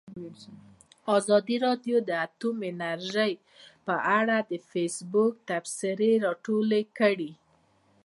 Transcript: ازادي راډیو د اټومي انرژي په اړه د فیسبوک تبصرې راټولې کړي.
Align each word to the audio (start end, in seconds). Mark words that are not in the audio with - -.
ازادي 1.17 1.57
راډیو 1.65 1.97
د 2.07 2.09
اټومي 2.25 2.67
انرژي 2.73 3.33
په 3.85 3.95
اړه 4.19 4.37
د 4.51 4.53
فیسبوک 4.69 5.33
تبصرې 5.49 6.11
راټولې 6.25 6.81
کړي. 6.97 7.31